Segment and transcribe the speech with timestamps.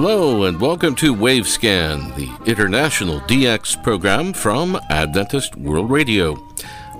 [0.00, 6.38] Hello, and welcome to Wavescan, the international DX program from Adventist World Radio.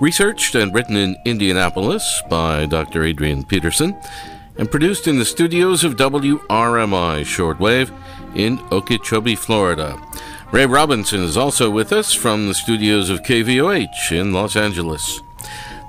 [0.01, 3.05] Researched and written in Indianapolis by Dr.
[3.05, 3.97] Adrian Peterson,
[4.59, 7.97] and produced in the studios of WRMI Shortwave
[8.35, 9.97] in Okeechobee, Florida.
[10.51, 15.23] Ray Robinson is also with us from the studios of KVOH in Los Angeles.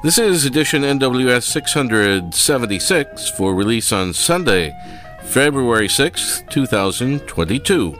[0.03, 4.73] This is edition NWS 676 for release on Sunday,
[5.23, 7.97] February 6, 2022.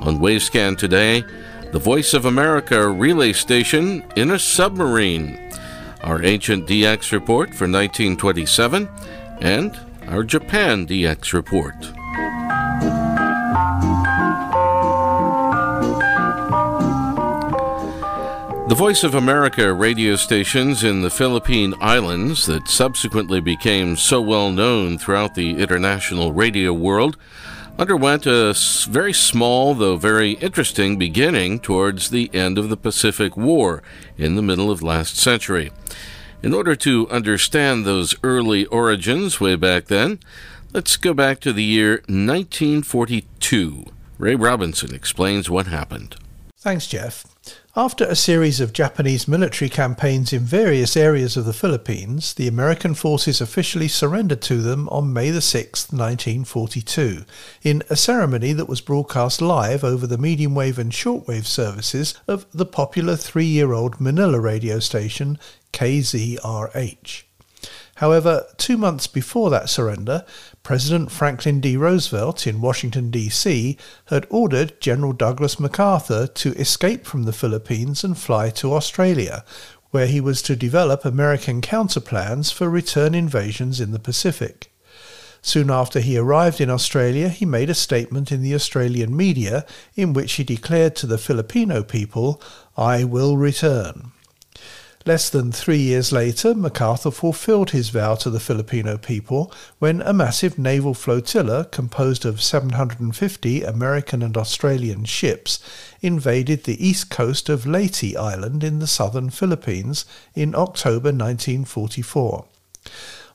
[0.00, 1.22] On Wavescan today,
[1.72, 5.38] the Voice of America relay station in a submarine,
[6.02, 8.88] our ancient DX report for 1927,
[9.40, 11.74] and our Japan DX report.
[18.66, 24.50] The Voice of America radio stations in the Philippine Islands, that subsequently became so well
[24.50, 27.16] known throughout the international radio world,
[27.78, 28.54] underwent a
[28.88, 33.82] very small, though very interesting, beginning towards the end of the Pacific War
[34.16, 35.70] in the middle of last century.
[36.44, 40.18] In order to understand those early origins way back then,
[40.74, 43.86] let's go back to the year 1942.
[44.18, 46.16] Ray Robinson explains what happened.
[46.58, 47.24] Thanks, Jeff.
[47.74, 52.94] After a series of Japanese military campaigns in various areas of the Philippines, the American
[52.94, 57.24] forces officially surrendered to them on May 6, 1942,
[57.62, 62.44] in a ceremony that was broadcast live over the medium wave and shortwave services of
[62.52, 65.38] the popular three year old Manila radio station
[65.74, 67.24] KZRH.
[67.96, 70.24] However, two months before that surrender,
[70.62, 71.76] President Franklin D.
[71.76, 78.16] Roosevelt in Washington, D.C., had ordered General Douglas MacArthur to escape from the Philippines and
[78.16, 79.44] fly to Australia,
[79.90, 84.72] where he was to develop American counterplans for return invasions in the Pacific.
[85.40, 90.14] Soon after he arrived in Australia, he made a statement in the Australian media in
[90.14, 92.40] which he declared to the Filipino people,
[92.76, 94.13] I will return.
[95.06, 100.14] Less than three years later, MacArthur fulfilled his vow to the Filipino people when a
[100.14, 105.58] massive naval flotilla composed of 750 American and Australian ships
[106.00, 112.46] invaded the east coast of Leyte Island in the southern Philippines in October 1944.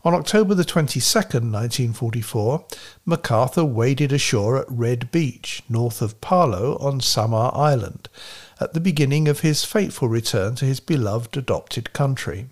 [0.05, 2.65] On October the 22nd, 1944,
[3.05, 8.07] MacArthur waded ashore at Red Beach, north of Palo on Samar Island,
[8.59, 12.47] at the beginning of his fateful return to his beloved adopted country.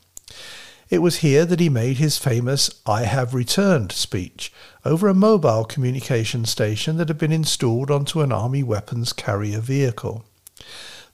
[0.89, 4.53] It was here that he made his famous I Have Returned speech
[4.85, 10.23] over a mobile communication station that had been installed onto an Army weapons carrier vehicle.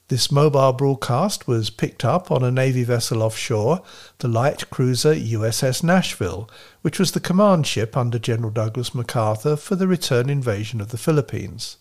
[0.09, 3.81] This mobile broadcast was picked up on a Navy vessel offshore,
[4.20, 6.48] the light cruiser USS Nashville,
[6.84, 11.00] which was the command ship under General Douglas MacArthur for the return invasion of the
[11.00, 11.78] Philippines.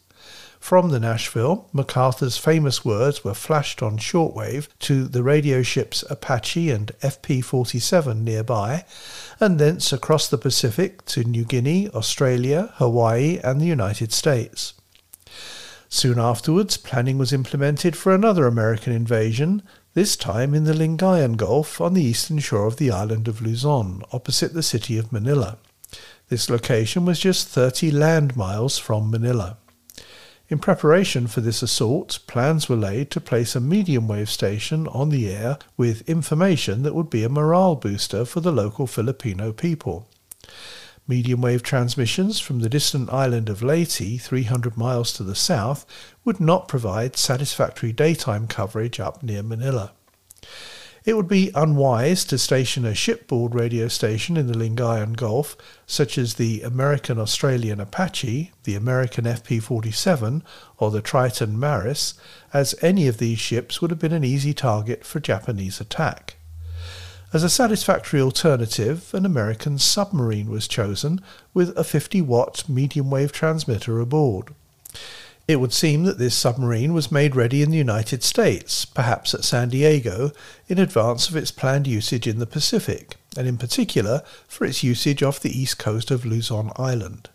[0.63, 6.71] From the Nashville, MacArthur's famous words were flashed on shortwave to the radio ships Apache
[6.71, 8.85] and FP 47 nearby,
[9.41, 14.75] and thence across the Pacific to New Guinea, Australia, Hawaii, and the United States.
[15.89, 21.81] Soon afterwards, planning was implemented for another American invasion, this time in the Lingayen Gulf
[21.81, 25.59] on the eastern shore of the island of Luzon, opposite the city of Manila.
[26.29, 29.59] This location was just 30 land miles from Manila.
[30.53, 35.09] In preparation for this assault, plans were laid to place a medium wave station on
[35.09, 40.11] the air with information that would be a morale booster for the local Filipino people.
[41.09, 45.87] Medium wave transmissions from the distant island of Leyte, 300 miles to the south,
[46.23, 49.93] would not provide satisfactory daytime coverage up near Manila.
[51.05, 56.17] It would be unwise to station a shipboard radio station in the Lingayen Gulf, such
[56.17, 60.45] as the American Australian Apache, the American FP 47,
[60.79, 62.15] or the Triton Maris,
[62.53, 66.37] as any of these ships would have been an easy target for Japanese attack.
[67.33, 71.21] As a satisfactory alternative, an American submarine was chosen
[71.53, 74.55] with a 50 watt medium wave transmitter aboard.
[75.49, 79.45] It would seem that this submarine was made ready in the United States, perhaps at
[79.45, 80.31] San Diego,
[80.69, 85.23] in advance of its planned usage in the Pacific, and in particular for its usage
[85.23, 87.29] off the east coast of Luzon Island.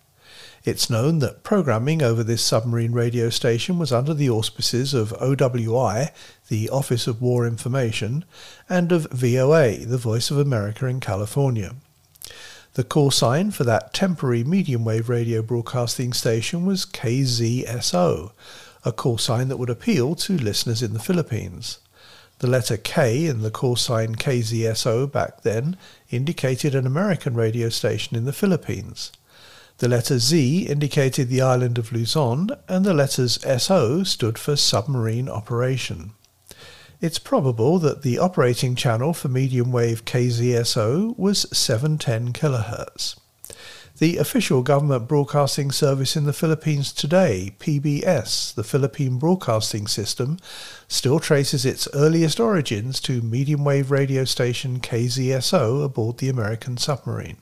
[0.64, 6.12] It's known that programming over this submarine radio station was under the auspices of OWI,
[6.48, 8.26] the Office of War Information,
[8.70, 11.76] and of VOA, the Voice of America in California.
[12.78, 18.32] The call sign for that temporary medium wave radio broadcasting station was KZSO,
[18.86, 21.80] a call sign that would appeal to listeners in the Philippines.
[22.38, 25.76] The letter K in the call sign KZSO back then
[26.12, 29.12] indicated an American radio station in the Philippines.
[29.80, 35.30] The letter Z indicated the island of Luzon, and the letters SO stood for submarine
[35.30, 36.12] operation.
[37.00, 43.20] It's probable that the operating channel for medium wave KZSO was 710 kHz.
[44.00, 50.40] The official government broadcasting service in the Philippines today, PBS, the Philippine Broadcasting System,
[50.88, 57.38] still traces its earliest origins to medium wave radio station KZSO aboard the American submarine.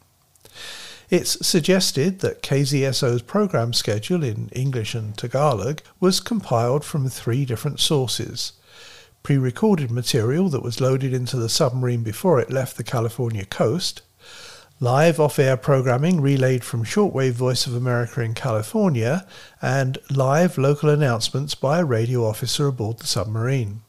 [1.09, 7.79] It's suggested that KZSO's program schedule in English and Tagalog was compiled from three different
[7.79, 8.51] sources.
[9.25, 14.03] Pre recorded material that was loaded into the submarine before it left the California coast,
[14.79, 19.25] live off air programming relayed from Shortwave Voice of America in California,
[19.63, 23.81] and live local announcements by a radio officer aboard the submarine.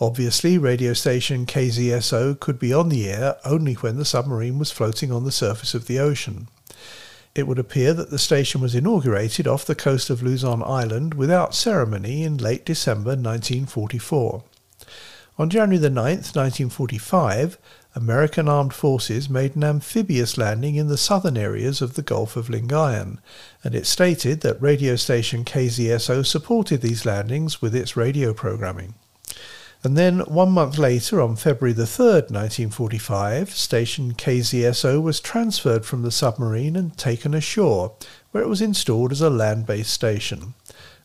[0.00, 5.10] Obviously, radio station KZSO could be on the air only when the submarine was floating
[5.10, 6.46] on the surface of the ocean.
[7.36, 11.54] It would appear that the station was inaugurated off the coast of Luzon Island without
[11.54, 14.42] ceremony in late December 1944.
[15.38, 17.58] On January the 9th, 1945,
[17.94, 22.48] American armed forces made an amphibious landing in the southern areas of the Gulf of
[22.48, 23.18] Lingayen,
[23.62, 28.94] and it stated that radio station KZSO supported these landings with its radio programming.
[29.84, 36.02] And then one month later, on February the 3rd, 1945, station KZSO was transferred from
[36.02, 37.94] the submarine and taken ashore,
[38.32, 40.54] where it was installed as a land-based station.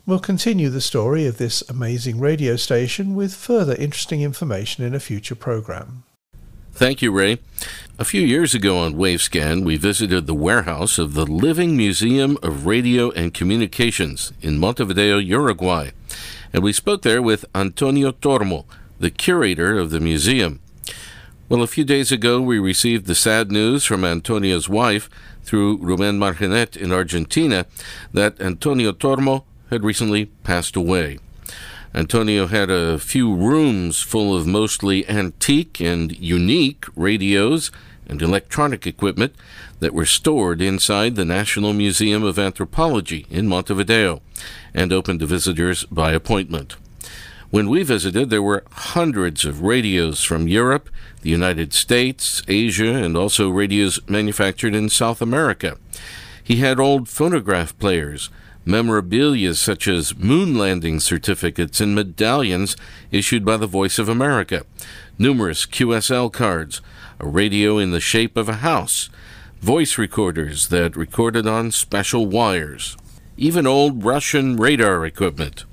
[0.05, 4.99] We'll continue the story of this amazing radio station with further interesting information in a
[4.99, 6.03] future program.
[6.73, 7.37] Thank you, Ray.
[7.99, 12.65] A few years ago on Wavescan, we visited the warehouse of the Living Museum of
[12.65, 15.91] Radio and Communications in Montevideo, Uruguay
[16.53, 18.65] and we spoke there with Antonio Tormo,
[18.99, 20.59] the curator of the museum.
[21.49, 25.09] Well, a few days ago, we received the sad news from Antonio's wife
[25.43, 27.65] through Ruben Margenet in Argentina
[28.13, 31.19] that Antonio Tormo had recently passed away.
[31.93, 37.69] Antonio had a few rooms full of mostly antique and unique radios
[38.07, 39.35] and electronic equipment
[39.81, 44.21] that were stored inside the National Museum of Anthropology in Montevideo
[44.73, 46.75] and open to visitors by appointment.
[47.49, 50.89] When we visited, there were hundreds of radios from Europe,
[51.23, 55.77] the United States, Asia, and also radios manufactured in South America.
[56.41, 58.29] He had old phonograph players,
[58.63, 62.77] memorabilia such as moon landing certificates and medallions
[63.11, 64.63] issued by the Voice of America,
[65.17, 66.81] numerous QSL cards,
[67.19, 69.09] a radio in the shape of a house,
[69.61, 72.97] voice recorders that recorded on special wires,
[73.37, 75.65] even old Russian radar equipment.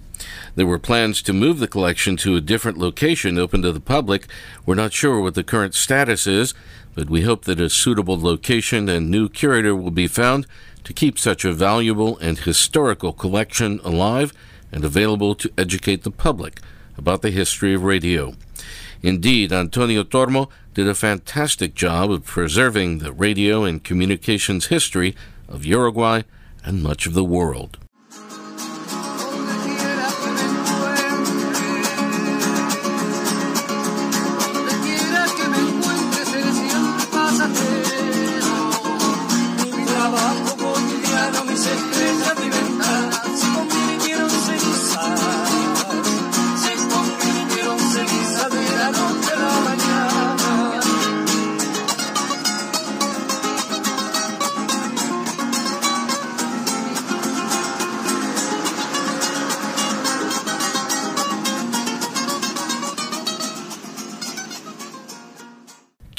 [0.56, 4.26] There were plans to move the collection to a different location open to the public.
[4.66, 6.52] We're not sure what the current status is,
[6.94, 10.46] but we hope that a suitable location and new curator will be found
[10.84, 14.34] to keep such a valuable and historical collection alive
[14.70, 16.60] and available to educate the public
[16.98, 18.34] about the history of radio.
[19.02, 25.14] Indeed, Antonio Tormo did a fantastic job of preserving the radio and communications history
[25.48, 26.22] of Uruguay
[26.64, 27.78] and much of the world.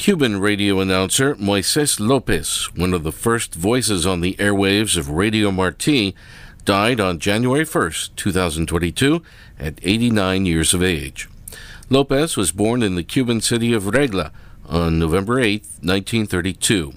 [0.00, 5.50] Cuban radio announcer Moises Lopez, one of the first voices on the airwaves of Radio
[5.50, 6.14] Marti,
[6.64, 9.22] died on January 1, 2022,
[9.58, 11.28] at 89 years of age.
[11.90, 14.32] Lopez was born in the Cuban city of Regla
[14.66, 16.94] on November 8, 1932.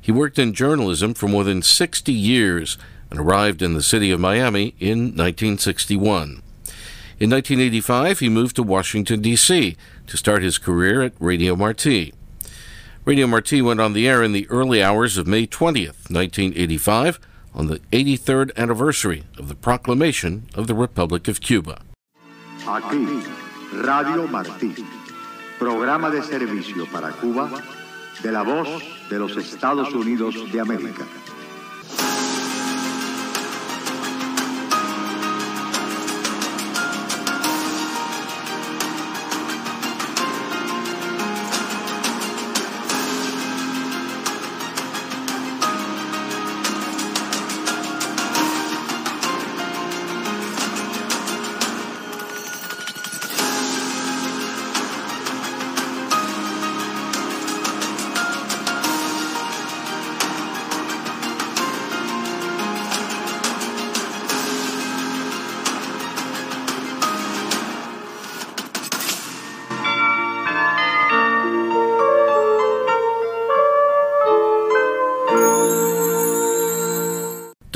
[0.00, 2.78] He worked in journalism for more than 60 years
[3.10, 6.40] and arrived in the city of Miami in 1961.
[7.18, 9.76] In 1985, he moved to Washington, D.C.
[10.06, 12.12] to start his career at Radio Marti.
[13.06, 17.20] Radio Marti went on the air in the early hours of May 20th, 1985,
[17.54, 21.82] on the 83rd anniversary of the proclamation of the Republic of Cuba.
[22.64, 23.22] Aquí,
[23.74, 24.74] Radio Martí,
[25.58, 27.62] programa de servicio para Cuba,
[28.22, 31.04] de la voz de los Estados Unidos de América.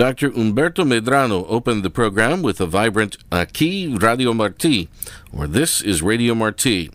[0.09, 0.31] Dr.
[0.31, 4.89] Humberto Medrano opened the program with a vibrant Aquí Radio Martí,
[5.31, 6.91] or This is Radio Martí,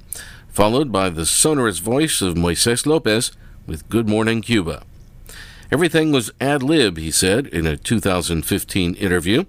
[0.47, 3.31] followed by the sonorous voice of Moises Lopez
[3.67, 4.81] with Good Morning Cuba.
[5.71, 9.45] Everything was ad lib, he said in a 2015 interview.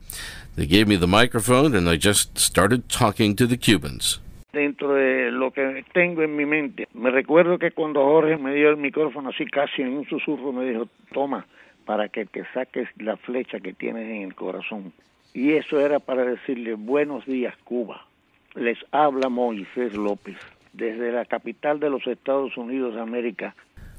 [0.57, 4.19] They gave me the microphone and I just started talking to the Cubans.
[4.53, 8.69] Dentro de lo que tengo en mi mente, me recuerdo que cuando Jorge me dio
[8.69, 11.47] el micrófono así casi en un susurro me dijo, toma,
[11.85, 14.93] para que te saques la flecha que tienes en el corazón.
[15.33, 18.07] Y eso era para decirle buenos días Cuba.
[18.55, 20.37] Les habla Moisés López
[20.73, 23.55] desde la capital de los Estados Unidos de América.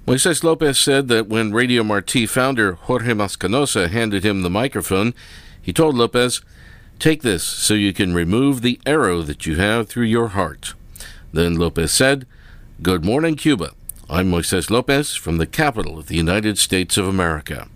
[0.05, 5.15] Moisés Lopez said that when Radio Marti founder Jorge Mas Canosa handed him the microphone,
[5.59, 6.41] he told Lopez,
[6.99, 10.75] Take this so you can remove the arrow that you have through your heart.
[11.33, 12.27] Then Lopez said,
[12.81, 13.71] Good morning, Cuba.
[14.07, 17.67] I'm Moises Lopez from the capital of the United States of America.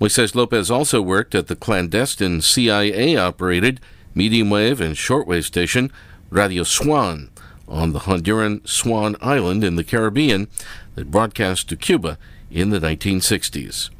[0.00, 3.80] Moises Lopez also worked at the clandestine CIA operated
[4.14, 5.92] medium wave and shortwave station
[6.30, 7.28] Radio Swan
[7.68, 10.48] on the Honduran Swan Island in the Caribbean
[10.94, 12.16] that broadcast to Cuba
[12.50, 13.90] in the 1960s.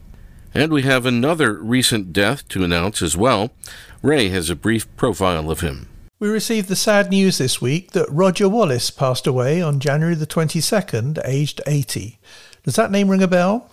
[0.55, 3.51] And we have another recent death to announce as well.
[4.01, 5.87] Ray has a brief profile of him.
[6.19, 10.27] We received the sad news this week that Roger Wallace passed away on January the
[10.27, 12.19] 22nd, aged 80.
[12.63, 13.71] Does that name ring a bell?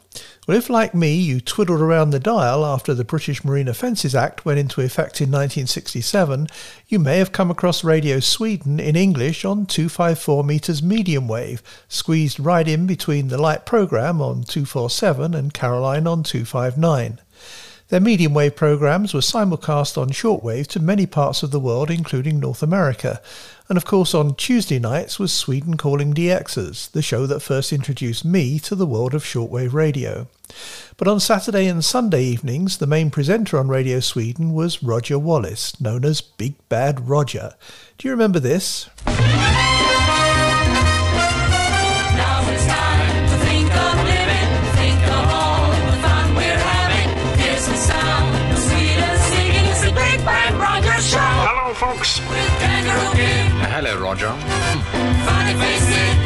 [0.47, 4.45] Well, if, like me, you twiddled around the dial after the British Marine Offences Act
[4.45, 6.47] went into effect in 1967,
[6.87, 12.39] you may have come across Radio Sweden in English on 254 metres medium wave, squeezed
[12.39, 17.19] right in between the light programme on 247 and Caroline on 259.
[17.89, 22.37] Their medium wave programs were simulcast on shortwave to many parts of the world, including
[22.37, 23.21] North America.
[23.69, 28.25] And of course, on Tuesday nights was Sweden Calling DXers, the show that first introduced
[28.25, 30.27] me to the world of shortwave radio.
[30.97, 35.79] But on Saturday and Sunday evenings, the main presenter on Radio Sweden was Roger Wallace,
[35.79, 37.53] known as Big Bad Roger.
[37.97, 38.89] Do you remember this?
[51.97, 52.19] Folks.
[52.19, 54.29] hello, Roger.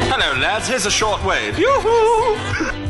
[0.09, 0.67] hello, lads.
[0.67, 1.57] Here's a short wave.
[1.57, 2.35] Yoo-hoo!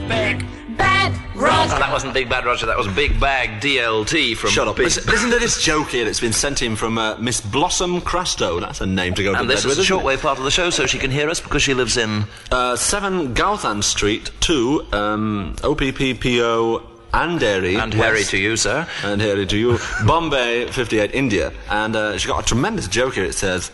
[0.08, 0.46] Big
[0.78, 1.76] Bad Roger.
[1.76, 2.66] Oh, that wasn't Big Bad Roger.
[2.66, 4.50] That was Big Bag DLT from.
[4.50, 4.78] Shut up.
[4.78, 8.60] Listen, listen to this joke here that's been sent in from uh, Miss Blossom Crasto.
[8.60, 9.72] That's a name to go to And bed this with.
[9.74, 10.04] is the isn't it?
[10.04, 12.26] shortwave part of the show, so she can hear us because she lives in.
[12.52, 17.82] Uh, 7 Galthan Street, 2 um, OPPPO Andheri.
[17.82, 18.88] And Harry to you, sir.
[19.04, 19.78] And Harry to you.
[20.06, 21.52] Bombay, 58, India.
[21.70, 23.26] And uh, she got a tremendous joke here.
[23.26, 23.72] It says,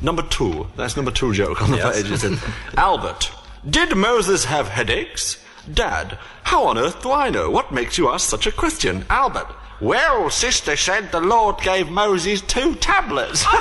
[0.00, 0.66] number two.
[0.76, 2.10] That's number two joke on the page.
[2.10, 2.42] It says,
[2.76, 3.32] Albert,
[3.68, 5.42] did Moses have headaches?
[5.72, 7.50] Dad, how on earth do I know?
[7.50, 9.04] What makes you ask such a question?
[9.10, 9.48] Albert,
[9.80, 13.44] well, sister said the Lord gave Moses two tablets.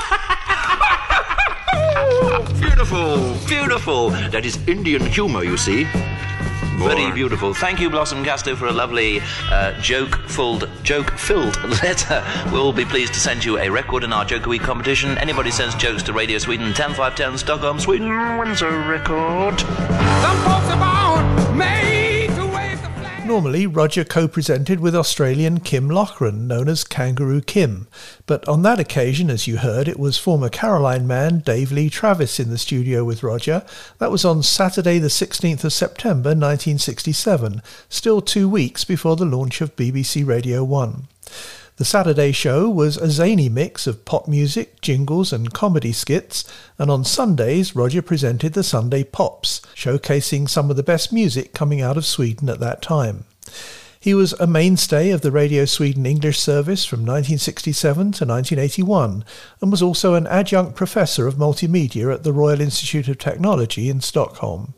[2.59, 4.09] Beautiful, beautiful.
[4.09, 5.86] That is Indian humour, you see.
[6.77, 7.53] Very beautiful.
[7.53, 9.19] Thank you, Blossom Casto, for a lovely
[9.51, 12.24] uh, joke-filled, joke-filled letter.
[12.51, 15.17] We'll be pleased to send you a record in our Joke a Week competition.
[15.17, 19.60] Anybody sends jokes to Radio Sweden, 10510 Stockholm, Sweden, wins a record.
[19.60, 21.96] Some folks are born made
[23.27, 27.89] Normally, Roger co presented with Australian Kim Loughran, known as Kangaroo Kim.
[28.25, 32.39] But on that occasion, as you heard, it was former Caroline man Dave Lee Travis
[32.39, 33.65] in the studio with Roger.
[33.98, 39.60] That was on Saturday, the 16th of September 1967, still two weeks before the launch
[39.60, 41.10] of BBC Radio 1.
[41.77, 46.43] The Saturday show was a zany mix of pop music, jingles, and comedy skits,
[46.79, 51.79] and on Sundays, Roger presented the Sunday Pops, showcasing some of the best music coming
[51.79, 53.25] out of Sweden at that time.
[54.00, 59.24] He was a mainstay of the Radio Sweden English service from 1967 to 1981
[59.62, 64.01] and was also an adjunct professor of multimedia at the Royal Institute of Technology in
[64.01, 64.74] Stockholm.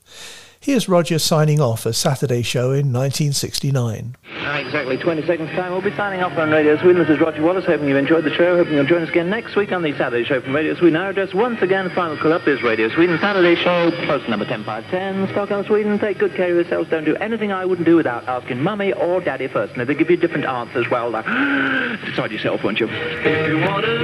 [0.61, 4.17] Here's Roger signing off a Saturday show in 1969.
[4.25, 5.71] exactly 20 seconds time.
[5.71, 6.97] We'll be signing off on Radio Sweden.
[7.01, 7.63] This is Roger Wallace.
[7.63, 8.57] Hoping you enjoyed the show.
[8.57, 10.97] Hoping you'll join us again next week on the Saturday show from Radio Sweden.
[10.97, 15.29] Our address once again, final call up is Radio Sweden Saturday show, post number 10510,
[15.29, 15.97] Stockholm, Sweden.
[15.97, 16.89] Take good care of yourselves.
[16.89, 19.71] Don't do anything I wouldn't do without asking mummy or daddy first.
[19.71, 21.21] And if they give you different answers, well, uh,
[22.05, 22.89] decide yourself, won't you?
[22.89, 23.99] If you want to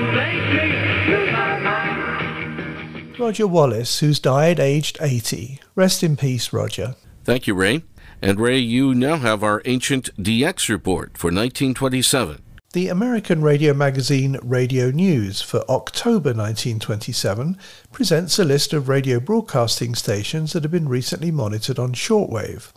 [3.19, 5.59] Roger Wallace, who's died aged 80.
[5.75, 6.95] Rest in peace, Roger.
[7.23, 7.83] Thank you, Ray.
[8.21, 12.41] And Ray, you now have our ancient DX report for 1927.
[12.73, 17.57] The American radio magazine Radio News for October 1927
[17.91, 22.73] presents a list of radio broadcasting stations that have been recently monitored on shortwave.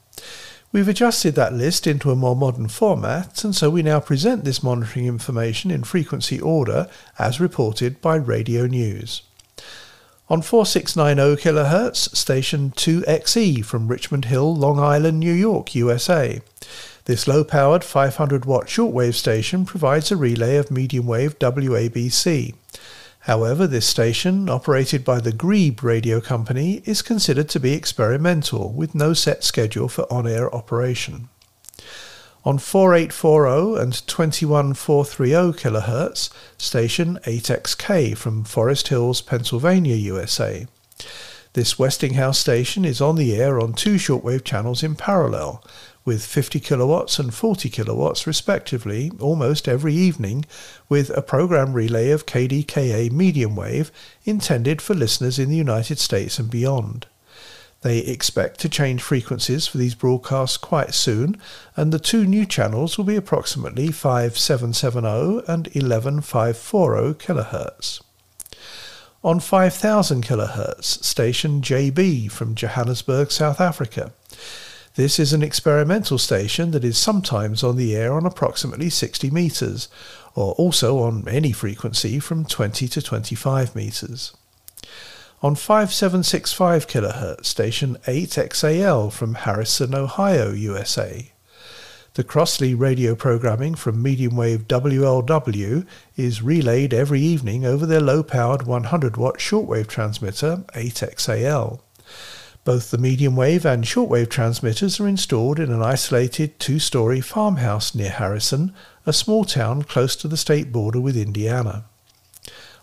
[0.71, 4.63] We've adjusted that list into a more modern format, and so we now present this
[4.63, 9.23] monitoring information in frequency order as reported by Radio News.
[10.31, 16.43] On 4690 kHz, station 2XE from Richmond Hill, Long Island, New York, USA.
[17.07, 22.55] This low powered 500 watt shortwave station provides a relay of medium wave WABC.
[23.21, 28.95] However, this station, operated by the Grebe Radio Company, is considered to be experimental with
[28.95, 31.31] no set schedule for on air operation.
[32.49, 40.67] On 4840 and 21430 kHz, station 8XK from Forest Hills, Pennsylvania, USA.
[41.53, 45.63] This Westinghouse station is on the air on two shortwave channels in parallel,
[46.07, 50.47] with 50 kilowatts and 40 kilowatts respectively, almost every evening,
[50.89, 53.93] with a program relay of KDKA medium wave
[54.25, 57.09] intended for listeners in the United States and beyond.
[57.83, 61.41] They expect to change frequencies for these broadcasts quite soon,
[61.77, 68.03] and the two new channels will be approximately 5770 and 11540 kHz.
[69.23, 74.13] On 5000 kHz, station JB from Johannesburg, South Africa.
[74.97, 79.89] This is an experimental station that is sometimes on the air on approximately 60 meters,
[80.35, 84.33] or also on any frequency from 20 to 25 meters
[85.41, 91.31] on 5765 kHz, station 8XAL from Harrison, Ohio, USA.
[92.15, 98.25] The Crosley radio programming from medium wave WLW is relayed every evening over their low
[98.25, 101.79] powered 100 watt shortwave transmitter 8XAL.
[102.65, 107.95] Both the medium wave and shortwave transmitters are installed in an isolated two story farmhouse
[107.95, 108.75] near Harrison,
[109.07, 111.85] a small town close to the state border with Indiana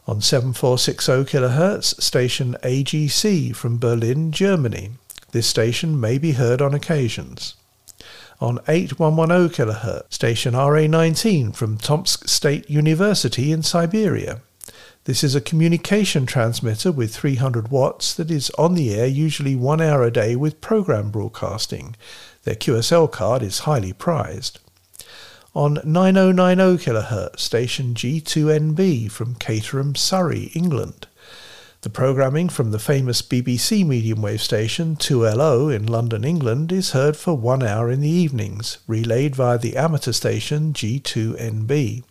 [0.07, 4.91] on 7460 kHz, station AGC from Berlin, Germany.
[5.31, 7.55] This station may be heard on occasions.
[8.39, 14.41] On 8110 kHz, station RA19 from Tomsk State University in Siberia.
[15.05, 19.81] This is a communication transmitter with 300 watts that is on the air usually one
[19.81, 21.95] hour a day with program broadcasting.
[22.43, 24.59] Their QSL card is highly prized
[25.55, 31.07] on 9090 kHz station G2NB from Caterham, Surrey, England.
[31.79, 37.15] The programming from the famous BBC medium wave station 2LO in London, England is heard
[37.15, 42.03] for one hour in the evenings, relayed via the amateur station G2NB.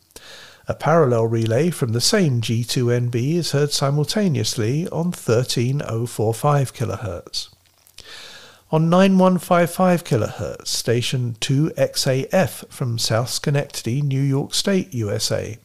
[0.67, 7.54] A parallel relay from the same G2NB is heard simultaneously on 13045 kHz
[8.75, 15.57] on 9155 kHz, station 2XAF from South Schenectady, New York State, USA.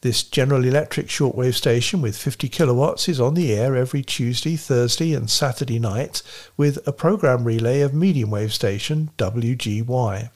[0.00, 5.14] This General Electric shortwave station with 50 kilowatts is on the air every Tuesday, Thursday,
[5.14, 6.20] and Saturday night
[6.56, 10.30] with a program relay of medium wave station WGY.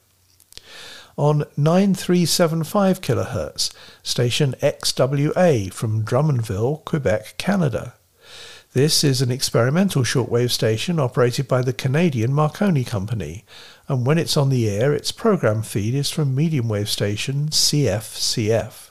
[1.18, 3.72] On 9375 kHz,
[4.04, 7.94] station XWA from Drummondville, Quebec, Canada.
[8.72, 13.44] This is an experimental shortwave station operated by the Canadian Marconi Company,
[13.88, 18.90] and when it's on the air, its program feed is from medium wave station CFCF.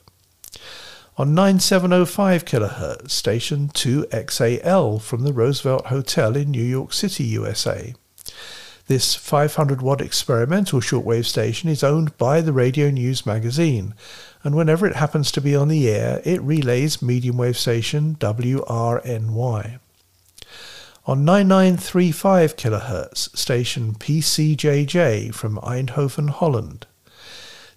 [1.18, 7.96] On 9705 kHz, station 2XAL from the Roosevelt Hotel in New York City, USA.
[8.88, 13.94] This 500 watt experimental shortwave station is owned by the Radio News magazine
[14.44, 19.80] and whenever it happens to be on the air, it relays medium wave station WRNY.
[21.06, 26.86] On 9935 kHz, station PCJJ from Eindhoven, Holland.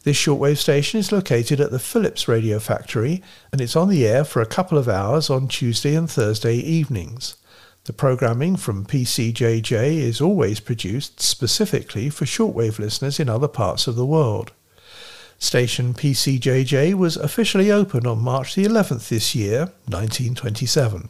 [0.05, 4.25] This shortwave station is located at the Philips Radio Factory and it's on the air
[4.25, 7.37] for a couple of hours on Tuesday and Thursday evenings.
[7.85, 13.97] The programming from PCJJ is always produced specifically for shortwave listeners in other parts of
[13.97, 14.53] the world.
[15.43, 21.09] Station PCJJ was officially opened on March the 11th this year, 1927.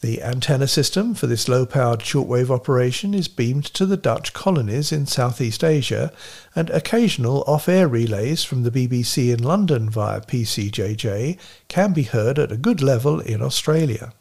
[0.00, 4.90] The antenna system for this low powered shortwave operation is beamed to the Dutch colonies
[4.90, 6.12] in Southeast Asia,
[6.56, 12.40] and occasional off air relays from the BBC in London via PCJJ can be heard
[12.40, 14.12] at a good level in Australia.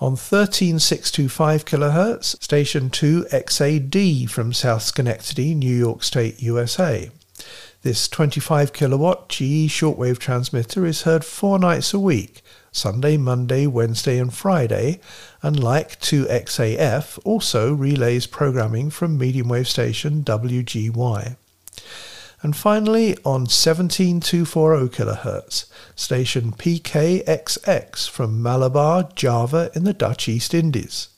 [0.00, 7.10] On 13625 kHz, station 2XAD from South Schenectady, New York State, USA.
[7.82, 14.18] This 25 kilowatt GE shortwave transmitter is heard four nights a week Sunday, Monday, Wednesday,
[14.18, 15.00] and Friday,
[15.42, 21.36] and like 2XAF, also relays programming from medium wave station WGY.
[22.42, 31.08] And finally, on 17240 kHz, station PKXX from Malabar, Java in the Dutch East Indies.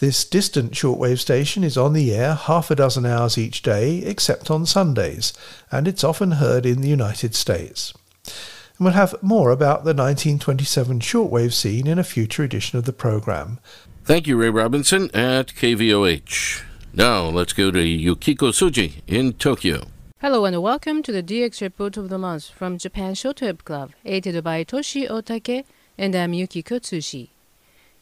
[0.00, 4.50] This distant shortwave station is on the air half a dozen hours each day, except
[4.50, 5.34] on Sundays,
[5.70, 7.92] and it's often heard in the United States.
[8.24, 12.94] And we'll have more about the 1927 shortwave scene in a future edition of the
[12.94, 13.58] program.
[14.02, 16.62] Thank you, Ray Robinson at KVOH.
[16.94, 19.88] Now let's go to Yukiko Tsuji in Tokyo.
[20.22, 24.42] Hello and welcome to the DX Report of the Month from Japan Shortwave Club, aided
[24.42, 25.66] by Toshi Otake,
[25.98, 27.28] and I'm Yukiko Tsuji.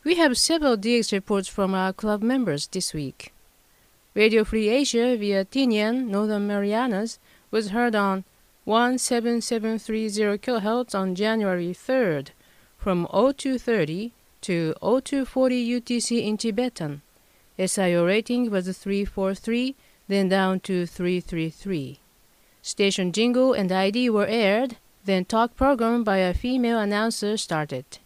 [0.05, 3.33] We have several DX reports from our club members this week.
[4.15, 7.19] Radio Free Asia via Tinian, Northern Marianas,
[7.51, 8.25] was heard on
[8.65, 12.29] 17730 kHz on January 3rd
[12.79, 17.03] from 0230 to 0240 UTC in Tibetan.
[17.59, 19.75] SIO rating was 343,
[20.07, 21.99] then down to 333.
[22.63, 27.99] Station jingle and ID were aired, then talk program by a female announcer started.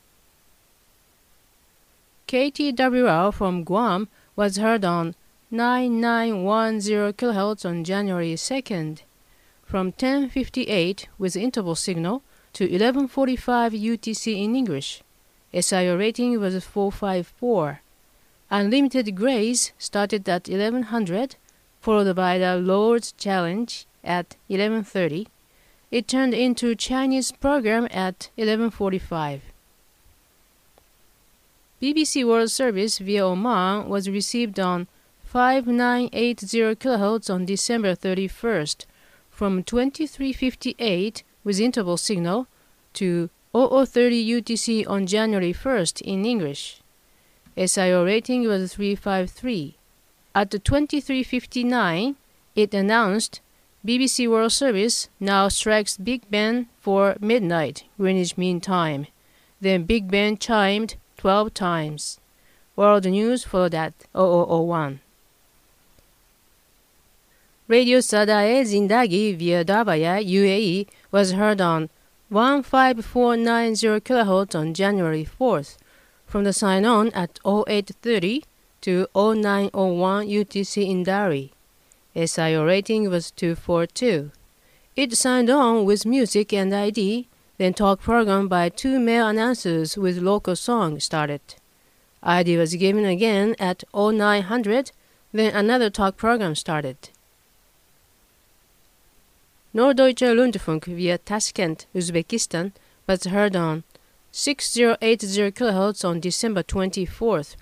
[2.33, 5.15] KTWR from Guam was heard on
[5.51, 9.03] 9910 kHz on January 2nd
[9.67, 12.23] from 1058 with interval signal
[12.55, 15.03] to 1145 UTC in English.
[15.53, 17.83] SIO rating was 454.
[18.51, 21.37] Unlimited Grace started at 1100,
[21.83, 25.29] followed by the Lord's Challenge at 1130.
[25.91, 29.52] It turned into Chinese program at 1145.
[31.83, 34.87] BBC World Service via Oman was received on
[35.25, 38.87] 5980 kHz on December 31st
[39.33, 42.47] from 2358 with interval signal
[42.93, 46.83] to 0030 UTC on January 1st in English.
[47.57, 49.77] SIO rating was 353.
[50.37, 52.15] At 2359,
[52.55, 53.41] it announced
[53.85, 59.09] BBC World Service now strikes Big Ben for midnight Greenwich Mean Time.
[59.61, 62.19] Then Big Ben chimed 12 times.
[62.75, 64.99] World News followed at 0001.
[67.69, 71.91] Radio Sadae Zindagi via Dhabbaya, UAE, was heard on
[72.29, 75.77] 15490 kHz on January 4th,
[76.27, 78.43] from the sign-on at 0830
[78.81, 81.53] to 0901 UTC in Dari.
[82.17, 84.33] SIO rating was 242.
[84.97, 87.29] It signed on with music and ID,
[87.63, 91.41] then talk program by two male announcers with local song started.
[92.21, 94.91] ID was given again at 0900,
[95.33, 96.97] then another talk program started.
[99.73, 102.73] Norddeutscher Rundfunk via Tashkent, Uzbekistan
[103.07, 103.85] was heard on
[104.33, 107.55] 6080 kHz on December 24th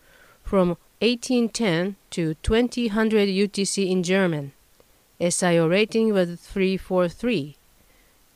[0.43, 4.53] from 1810 to 2000 UTC in German.
[5.21, 7.57] SIO rating was 343.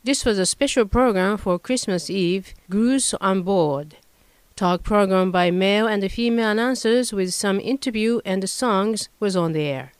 [0.05, 3.95] This was a special program for Christmas Eve, Gruß on Board.
[4.55, 9.61] Talk program by male and female announcers with some interview and songs was on the
[9.61, 9.93] air.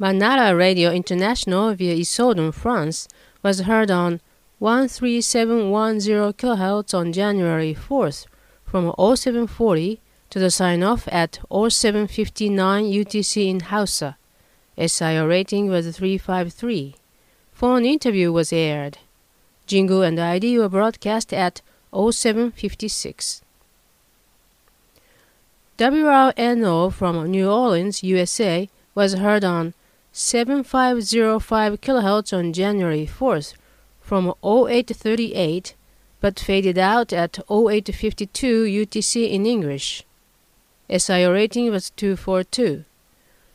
[0.00, 3.06] Manara Radio International via Issoudun, France,
[3.44, 4.20] was heard on
[4.58, 8.26] 13710 kHz on January 4th
[8.64, 14.16] from 0740 to the sign off at 0759 UTC in Hausa.
[14.76, 16.95] SIO rating was 353.
[17.56, 18.98] Phone interview was aired.
[19.66, 23.40] Jingle and ID were broadcast at 0756.
[25.78, 29.72] WRNO from New Orleans, USA was heard on
[30.12, 33.54] 7505 kHz on January 4th
[34.02, 35.74] from 0838
[36.20, 40.04] but faded out at 0852 UTC in English.
[40.90, 42.84] SIO rating was 242.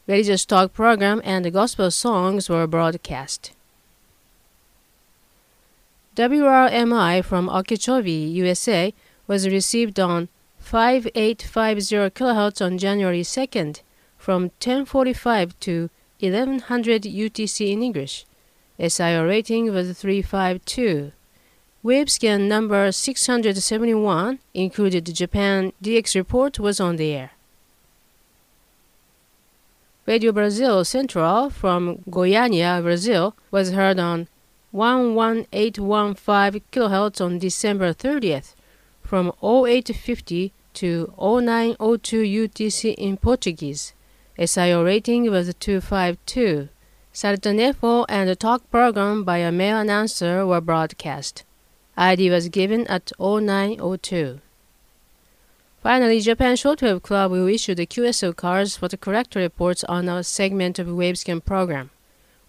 [0.08, 3.52] Religious talk program and gospel songs were broadcast.
[6.16, 8.94] WRMI from Okeechobee, USA
[9.28, 10.28] was received on
[10.60, 13.82] 5850 kHz on January 2nd
[14.18, 18.26] from 1045 to 1100 UTC in English.
[18.78, 21.14] SIO rating was 352.
[21.84, 27.32] Wavescan number 671, included Japan DX report, was on the air.
[30.06, 34.28] Radio Brazil Central from Goiânia, Brazil, was heard on
[34.74, 38.56] 11815 kHz on December 30th
[39.02, 43.94] from 0850 to 0902 UTC in Portuguese.
[44.38, 46.70] SIO rating was 252.
[47.14, 51.44] Saltanefo and the talk program by a male announcer were broadcast.
[51.98, 54.40] ID was given at 0902.
[55.84, 60.24] Finally, Japan Shortwave Club will issue the QSO cards for the correct reports on our
[60.24, 61.90] segment of Wavescan program.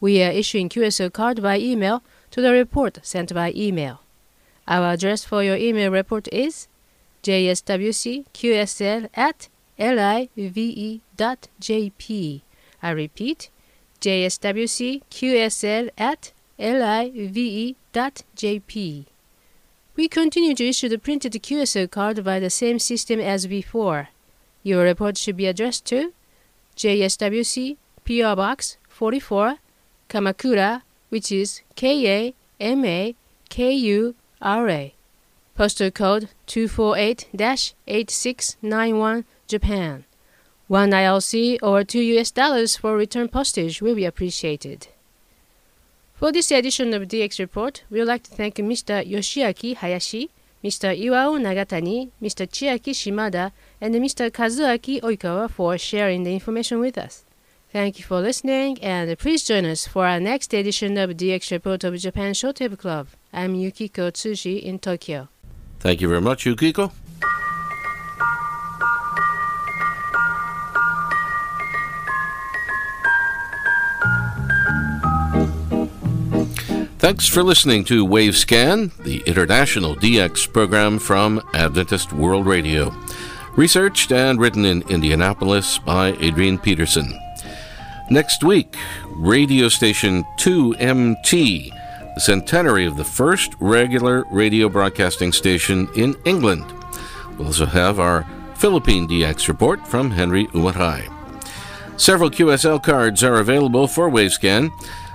[0.03, 4.01] We are issuing QSO card by email to the report sent by email.
[4.67, 6.67] Our address for your email report is
[7.23, 10.41] jswcqsl at live.jp.
[12.83, 13.51] I repeat,
[14.01, 17.77] jswcqsl at live.jp.
[19.95, 24.09] We continue to issue the printed QSO card by the same system as before.
[24.65, 26.13] Your report should be addressed to
[26.77, 29.59] JSWC PO Box 44,
[30.13, 33.15] Kamakura, which is K A M A
[33.49, 34.95] K U R A.
[35.55, 37.29] Postal code 248
[37.87, 40.05] 8691, Japan.
[40.69, 44.89] One ILC or two US dollars for return postage will be appreciated.
[46.15, 49.03] For this edition of DX Report, we would like to thank Mr.
[49.09, 50.29] Yoshiaki Hayashi,
[50.63, 50.95] Mr.
[50.95, 52.47] Iwao Nagatani, Mr.
[52.47, 54.31] Chiaki Shimada, and Mr.
[54.31, 57.25] Kazuaki Oikawa for sharing the information with us.
[57.73, 61.83] Thank you for listening, and please join us for our next edition of DX Report
[61.85, 63.09] of Japan Shortwave Club.
[63.33, 65.29] I'm Yukiko Tsuji in Tokyo.
[65.81, 66.93] Thank you very much, Yukiko.
[76.99, 82.95] Thanks for listening to Wavescan, the international DX program from Adventist World Radio.
[83.57, 87.19] Researched and written in Indianapolis by Adrian Peterson.
[88.11, 88.77] Next week,
[89.17, 91.71] radio station 2MT,
[92.15, 96.65] the centenary of the first regular radio broadcasting station in England.
[97.39, 101.11] We'll also have our Philippine DX report from Henry Umatai.
[101.99, 104.71] Several QSL cards are available for Wavescan.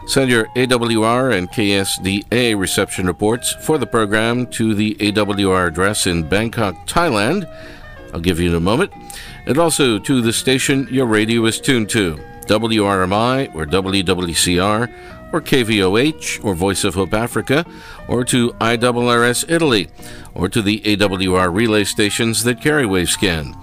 [0.07, 6.27] Send your AWR and KSDA reception reports for the program to the AWR address in
[6.27, 7.45] Bangkok, Thailand.
[8.13, 8.91] I'll give you in a moment.
[9.45, 14.91] And also to the station your radio is tuned to WRMI or WWCR
[15.33, 17.65] or KVOH or Voice of Hope Africa
[18.07, 19.89] or to IRRS Italy
[20.33, 23.55] or to the AWR relay stations that carry Wavescan.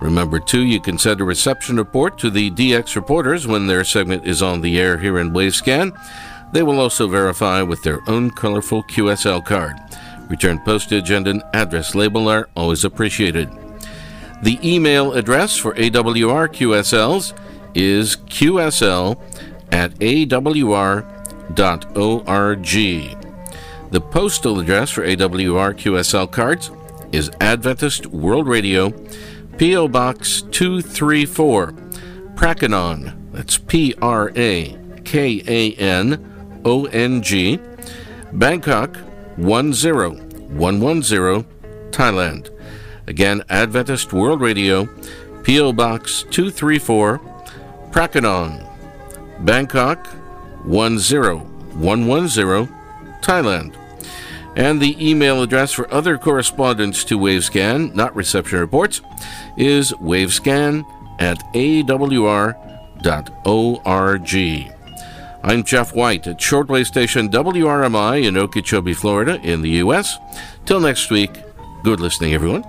[0.00, 4.26] Remember, too, you can send a reception report to the DX reporters when their segment
[4.26, 5.98] is on the air here in Wavescan.
[6.52, 9.76] They will also verify with their own colorful QSL card.
[10.28, 13.50] Return postage and an address label are always appreciated.
[14.42, 17.32] The email address for AWR QSLs
[17.76, 19.20] is qsl
[19.70, 21.06] at awr.org.
[23.90, 26.72] The postal address for AWR QSL cards
[27.12, 28.92] is Adventist World Radio.
[29.58, 29.88] P.O.
[29.88, 31.72] Box 234,
[32.34, 37.58] Prakanong, that's P R A K A N O N G,
[38.34, 38.98] Bangkok
[39.38, 41.46] 10110,
[41.90, 42.50] Thailand.
[43.06, 44.90] Again, Adventist World Radio,
[45.42, 45.72] P.O.
[45.72, 47.35] Box 234,
[47.96, 48.60] Prakanong,
[49.46, 50.06] Bangkok
[50.66, 52.68] 10110,
[53.22, 53.74] Thailand.
[54.54, 59.00] And the email address for other correspondence to Wavescan, not reception reports,
[59.56, 60.84] is wavescan
[61.18, 62.58] at awr.org.
[65.42, 70.18] I'm Jeff White at shortwave station WRMI in Okeechobee, Florida, in the U.S.
[70.66, 71.30] Till next week,
[71.82, 72.62] good listening, everyone.